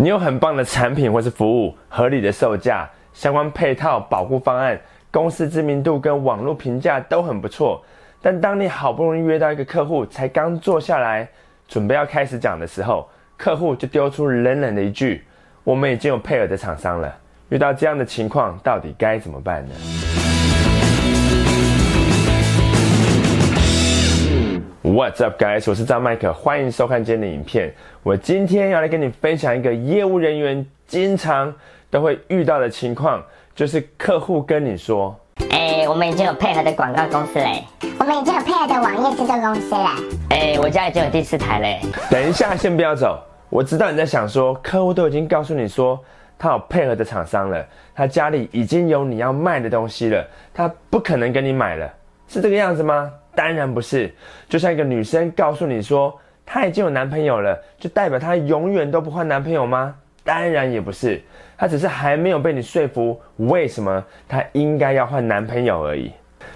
[0.00, 4.78] 你有很棒的产品或是服务，合理的售价，相关配套保护方案，
[5.10, 7.82] 公司知名度跟网络评价都很不错。
[8.22, 11.28] 但当你好不容易约到一个客户，才刚坐下来，
[11.66, 15.24] 准备要开始讲的时候，客户就丢出冷冷的一句
[15.64, 17.12] ：“我们已经有配合的厂商了。”
[17.50, 19.74] 遇到这样的情况，到底该怎么办呢
[24.88, 25.68] ？What's up, guys？
[25.68, 27.74] 我是张麦克，欢迎收看今天的影片。
[28.02, 31.54] 我今天要来跟你分享一个业务人员经常
[31.90, 33.22] 都会遇到的情况，
[33.54, 35.14] 就是客户跟你说
[35.52, 37.62] ：“哎，我们已经有配合的广告公司嘞，
[38.00, 39.90] 我们已经有配合的网页制作公司了。
[40.30, 41.80] 哎，我家已经有第四台嘞。”
[42.10, 43.22] 等一下，先不要走。
[43.50, 46.02] 我知道你在想说，客户都已经告诉你说
[46.38, 47.62] 他有配合的厂商了，
[47.94, 51.92] 他家里已经有你要卖的东西了，他不可能跟你买了，
[52.26, 53.12] 是这个样子吗？
[53.38, 54.12] 当然不是，
[54.48, 56.12] 就像一个女生告诉你说
[56.44, 59.94] 她已经有男朋友了，就代表她永远都不换男朋友吗？
[60.24, 61.22] 当然也不是，
[61.56, 66.10] 她只是还没有被你说服，为什么她应该要换男朋友而已。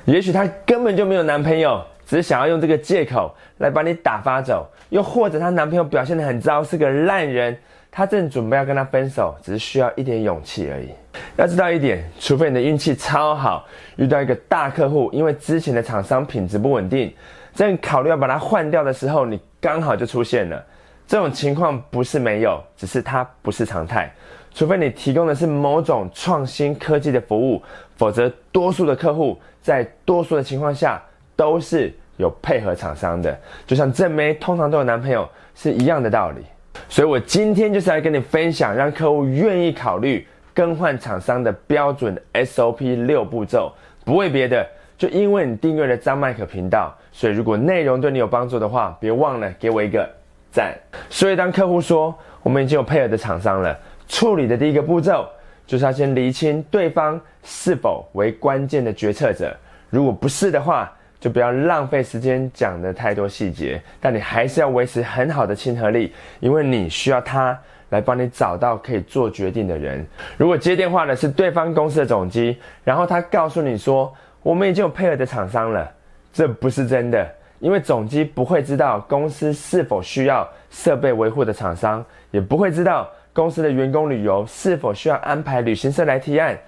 [0.07, 1.81] 也许她根本就没有男朋友，
[2.13, 7.57] 只是想要用这个借口来把你打发走，又或者她男朋友表现得很糟，是个烂人。
[7.91, 10.91] 她正准备要跟他分手，只是需要一点勇气而已。
[11.37, 17.11] 要知道一点，除非你的运气超好，遇到一个大客户，因为之前的厂商品质不稳定，
[17.55, 20.63] 正考虑要把它换掉的时候，你刚好就出现了。
[21.07, 24.13] 这种情况不是没有，只是它不是常态。
[24.53, 27.63] 除非你提供的是某种创新科技的服务，
[27.97, 31.03] 否则多数的客户在多数的情况下
[31.35, 33.39] 都是有配合厂商的。
[33.67, 36.43] 就像正妹通常都有男朋友是一样的道理。
[36.89, 43.73] 所以，我今天就是来跟你分享，让客户愿意考虑更换厂商的标准 SOP 六步骤。
[44.05, 50.09] 不为别的，就因为你订阅了张麦克频道，所以如果内容对你有帮助的话，别忘了给我一个
[50.51, 50.75] 赞。
[51.09, 55.29] 所以，当客户说我们已经有配合的厂商了，处理的第一个步骤
[55.67, 59.55] 就是要先厘清对方是否为关键的决策者。
[59.91, 67.57] 如果不是的话，就不要浪费时间讲的太多细节，但你还是要维持很好的亲和力，因为你需要他
[67.91, 70.05] 来帮你找到可以做决定的人。
[70.37, 74.13] 如果接电话的是对方公司的总机，然后他告诉你说
[74.43, 75.89] 我们已经有配合的厂商了，
[76.33, 77.25] 这不是真的，
[77.61, 86.59] 因为总机不会知道公司是否需要设备维护的厂商，也不会知道公司的员工旅游是否需要安排旅行社来提案。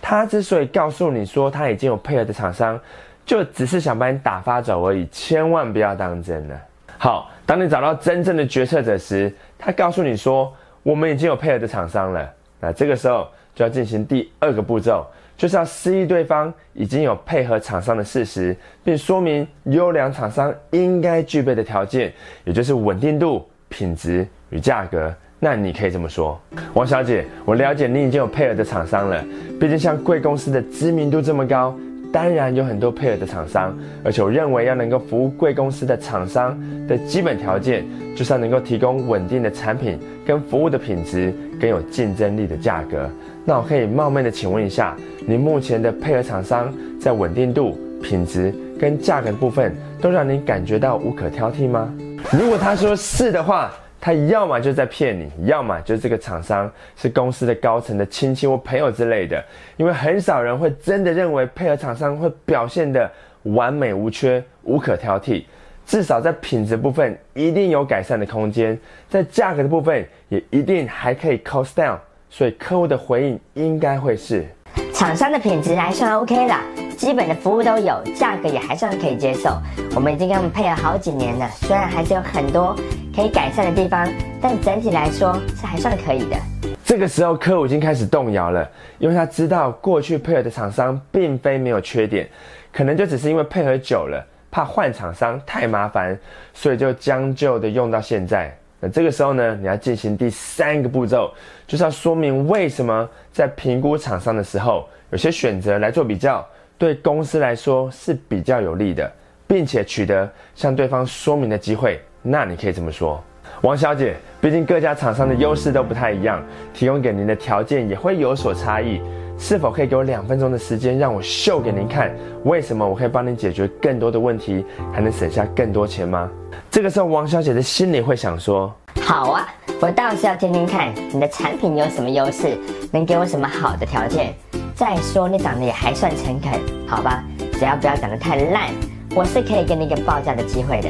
[0.00, 2.80] 他之所以告诉你说他已经有配合的厂商。
[3.28, 6.58] 就只是想把你打发走而已，千万不要当真了。
[6.96, 10.50] 好，当你找到真正的决策者时，他告诉你说
[10.82, 12.26] 我们已经有配合的厂商了。
[12.58, 15.06] 那这个时候就要进行第二个步骤，
[15.36, 22.10] 就是要示意对方已经有配合厂商的事实，并说明优良厂商应该具备的条件，
[22.44, 25.14] 也就是稳定度、品质与价格。
[25.38, 26.40] 那你可以这么说，
[26.72, 29.22] 王小姐，我了解你已经有配合的厂商了，
[29.60, 31.78] 毕竟像贵公司的知名度这么高。
[32.12, 37.84] 当然有很多配合的厂商，而且我认为要能够服务贵公司的厂商的基本条件，
[38.16, 43.08] 就是要能够提供稳定的产品跟服务的品质，更有竞争力的价格。
[43.44, 51.92] 那我可以冒昧的请问一下，您目前的配合厂商在稳定度、品质跟价格的部分，都让您感觉到无可挑剔吗？
[52.32, 53.70] 如果他说是的话。
[54.00, 59.44] 他要么就在骗你，要么就是这个厂商是公司的高层的亲戚或朋友之类的。
[59.76, 63.10] 因为很少人会真的认为配合厂商会表现的
[63.42, 65.44] 完美无缺、无可挑剔。
[65.84, 68.78] 至少在品质部分一定有改善的空间，
[69.08, 71.98] 在价格的部分也一定还可以 cost down。
[72.30, 74.46] 所以客户的回应应该会是：
[74.92, 76.54] 厂商的品质还算 OK 的，
[76.98, 79.50] 基本的服务都有，价格也还算可以接受。
[79.94, 82.76] 我们已经跟他们配合好几年了，虽然还是有很多。
[83.14, 84.08] 可以改善的地方，
[84.40, 86.36] 但整体来说是还算可以的。
[86.84, 92.28] 这个时候，客户已经开始动摇了，因为他知道过去配合的厂商并非没有缺点，
[92.72, 96.16] 可能就只是因为配合久了，怕换厂商太麻烦，
[96.52, 98.56] 所以就将就的用到现在。
[98.80, 101.32] 那这个时候呢，你要进行第三个步骤，
[101.66, 106.46] 就是要说明为什么在评估厂商的时候，有些选择来做比较，
[106.78, 109.10] 对公司来说是比较有利的，
[109.46, 112.00] 并且取得向对方说明的机会。
[112.22, 113.22] 那你可以这么说，
[113.62, 116.40] 王小姐，毕竟各家厂商的优势都不太一样，
[116.72, 119.00] 提供给您的条件也会有所差异。
[119.40, 122.12] 是否可以给我两分钟的时间，让我秀给您看，
[122.44, 126.28] 为什么我可以帮您解决更多的问题，还能省下更多钱吗？
[126.70, 129.48] 这个时候，王小姐的心里会想说：好啊，
[129.80, 132.58] 我倒是要听听看你的产品有什么优势，
[132.92, 134.34] 能给我什么好的条件。
[134.78, 136.52] 再说你长得也还算诚恳，
[136.86, 137.24] 好吧？
[137.54, 138.70] 只要不要长得太烂，
[139.12, 140.88] 我是可以给你一个报价的机会的。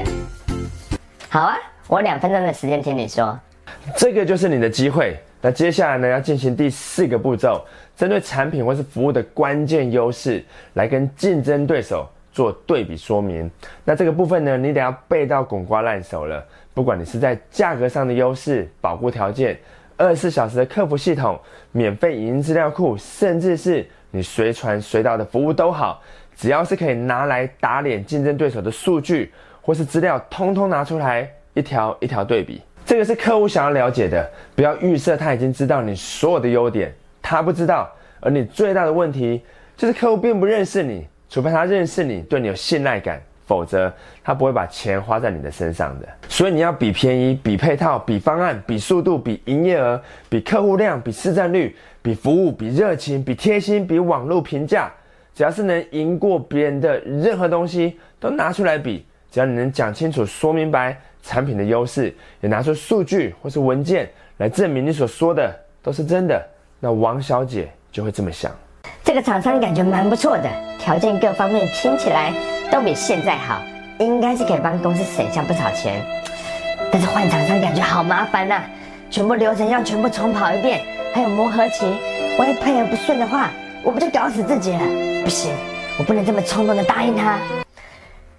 [1.30, 1.56] 好啊，
[1.86, 3.40] 我两分钟的时间听你说，
[3.96, 5.18] 这个就是你的机会。
[5.40, 7.64] 那接下来呢，要进行第四个步骤，
[7.96, 10.44] 针对产品或是服务的关键优势，
[10.74, 13.50] 来跟竞争对手做对比说明。
[13.86, 16.44] 那这个部分呢，你得要背到滚瓜烂熟了。
[16.74, 19.58] 不管你是在价格上的优势、保护条件、
[19.98, 21.38] 二十四小时的客服系统、
[21.72, 26.00] 免费影音资料库，甚至是你随传随到的服务都好，
[26.36, 32.62] 只要是可以拿来打脸竞争对手的数据或是资料，通通拿出来，一条一条对比。
[32.86, 37.90] 这个是客户想要了解的，不要预设他已经知道你所有的优点，他不知道。
[38.20, 39.44] 而你最大的问题
[39.76, 43.92] 就是客户并不认识你，除非他认识你，对你有信赖感，否则
[44.22, 46.06] 他不会把钱花在你的身上的。
[46.28, 54.88] 所以你要比便宜、比配套、比方案、比速度、比营业额、比客户量、比市占率、比服务、比热情、比贴心、比网络评价，
[55.34, 59.04] 只要是能赢过别人的任何东西，都拿出来比。
[59.30, 60.96] 只要你能讲清楚、说明白。
[61.20, 64.08] 产品的优势，也拿出数据或是文件
[64.38, 66.42] 来证明你所说的都是真的，
[66.80, 68.50] 那王小姐就会这么想。
[69.04, 70.48] 这个厂商感觉蛮不错的，
[70.78, 72.32] 条件各方面听起来
[72.70, 73.62] 都比现在好，
[73.98, 76.04] 应该是可以帮公司省下不少钱。
[76.92, 78.62] 但是换厂商感觉好麻烦呐，
[79.10, 80.82] 全部流程要全部重跑一遍，
[81.14, 81.86] 还有磨合期，
[82.38, 83.50] 万一配合不顺的话，
[83.82, 84.80] 我不就搞死自己了？
[85.24, 85.52] 不行，
[85.98, 87.38] 我不能这么冲动的答应他。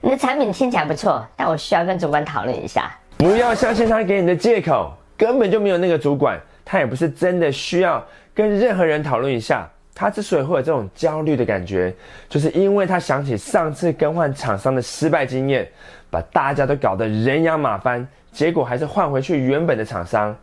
[0.02, 2.90] 你的产品听起来不错，但我需要跟主管讨论一下。
[3.18, 8.04] 不要相信他给你的借口，根本就没有那个主管，他也不是真的需要
[8.34, 9.68] 跟任何人讨论一下。
[9.94, 11.94] 他之所以会有这种焦虑的感觉，
[12.30, 15.68] 就是因为他想起上次更换厂商的失败经验，
[16.10, 20.36] 把大家都搞得人仰马翻，结果还是换回去原本的厂商。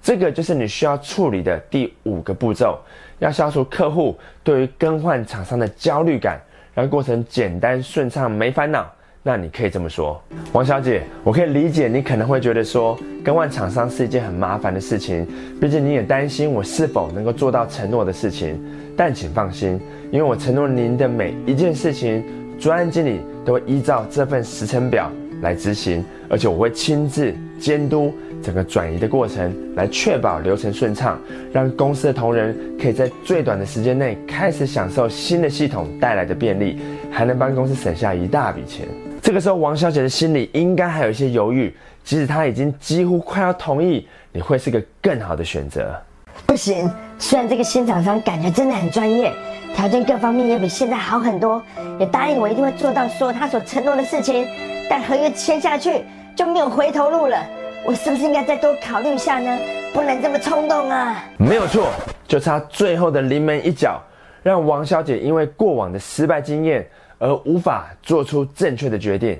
[0.00, 2.80] 这个就是你需要处理的第五个步骤，
[3.18, 6.40] 要消除客户对于更换厂商的焦虑感，
[6.74, 8.90] 让过程简单顺畅，没烦恼。
[9.24, 10.20] 那你可以这么说，
[10.52, 15.24] 王小姐，我可以理解你可能会觉得说更换厂商是一件很麻烦的事情，
[15.60, 18.60] 毕竟你也担心我是否能够做到承诺的事情。
[18.96, 19.80] 但请放心，
[20.10, 22.24] 因为我承诺您的每一件事情，
[22.58, 25.08] 专案经理都会依照这份时程表
[25.40, 31.16] 来执行，而且我会亲自监督整个转移的过程，来确保流程顺畅，
[31.52, 38.84] 让公司的同仁可以在最短的时间内开始享受新的系统带来的便利，还能帮公司省下一大笔钱。
[39.22, 41.72] 这个时候，王小姐的心里应该还有一些犹豫，
[42.02, 45.96] 即使她已经几乎快要同意，你会是个更好的选择。
[46.44, 46.90] 不行，
[47.20, 49.32] 虽然这个新厂商感觉真的很专业，
[49.76, 51.62] 条件各方面也比现在好很多，
[52.00, 54.44] 也答应我一定会做到所有他所承诺的事情，
[54.90, 56.02] 但合约签下去
[56.34, 57.38] 就没有回头路了。
[57.86, 59.56] 我是不是应该再多考虑一下呢？
[59.94, 61.24] 不能这么冲动啊！
[61.38, 61.92] 没有错，
[62.26, 64.02] 就差最后的临门一脚，
[64.42, 66.84] 让王小姐因为过往的失败经验。
[67.22, 69.38] 而无法做出正确的决定，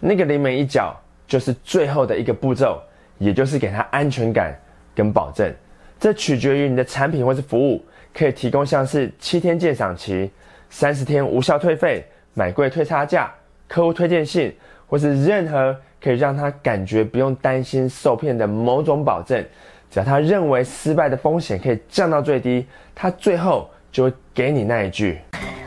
[0.00, 2.82] 那个临门一脚就是最后的一个步骤，
[3.18, 4.52] 也就是给他安全感
[4.96, 5.54] 跟保证。
[6.00, 7.80] 这取决于你的产品或是服务，
[8.12, 10.28] 可以提供像是七天鉴赏期、
[10.70, 12.04] 三十天无效退费、
[12.34, 13.32] 买贵退差价、
[13.68, 14.52] 客户推荐信，
[14.88, 19.40] 或是任何可以让他感觉不用担心受骗的某种保证。
[19.88, 25.20] 只要他认为失败的风险可以降到最低，他最后就会给你那一句。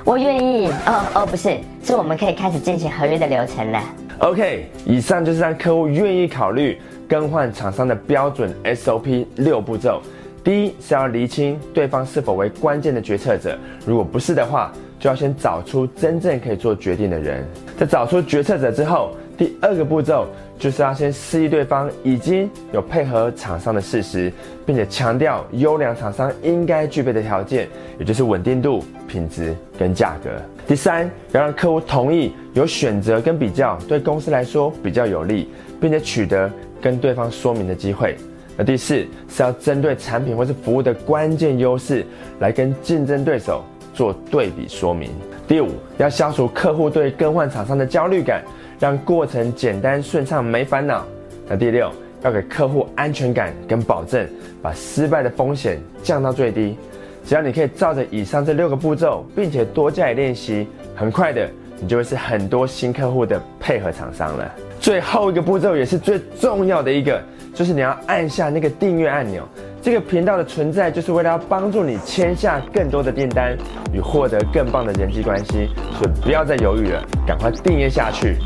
[0.05, 3.81] 我愿意哦哦，不是，是我们可以开始进行合约的流程了。
[4.19, 6.77] OK，以上就是让客户愿意考虑
[7.07, 10.01] 更换厂商的标准 SOP 六步骤。
[10.43, 17.47] 第一是要厘清对方是否为关键的决策者，如果不是的话，就要先找出真正可以做决定的人。
[17.77, 20.27] 在找出决策者之后，第二个步骤
[20.63, 24.31] 就是要先示意对方已经有配合厂商的事实，
[24.65, 27.67] 并且强调优良厂商应该具备的条件，
[27.99, 30.29] 也就是稳定度、品质跟价格。
[30.65, 35.49] 第三，要让客户同意有选择跟比较，对公司来说比较有利，
[35.81, 36.49] 并且取得
[36.81, 38.15] 跟对方说明的机会。
[38.55, 42.05] 那第四是要针对产品或是服务的关键优势，
[42.39, 45.11] 来跟竞争对手做对比说明。
[45.45, 48.41] 第五，要消除客户对更换厂商的焦虑感。
[48.79, 51.05] 让过程简单顺畅，没烦恼。
[51.47, 54.27] 那第六，要给客户安全感跟保证，
[54.61, 56.77] 把失败的风险降到最低。
[57.25, 61.49] 只要你可以照着以上这六个步骤，并且多加以练习，很快的，
[61.79, 64.51] 你就会是很多新客户的配合厂商了。
[64.79, 67.21] 最后一个步骤也是最重要的一个，
[67.53, 69.47] 就是你要按下那个订阅按钮。
[69.83, 73.53] 这个频道的存在就是为了要帮助你签下更多的订单
[73.91, 75.67] 与获得更棒的人际关系
[75.99, 78.37] 所以不要再犹豫了赶快订阅下去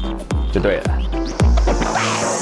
[0.51, 2.36] 就对了。